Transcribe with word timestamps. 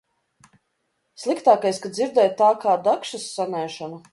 Sliktākais, 1.25 1.81
ka 1.83 1.91
dzirdēju 1.99 2.35
tā 2.43 2.51
kā 2.65 2.75
dakšas 2.89 3.29
sanēšanu. 3.39 4.05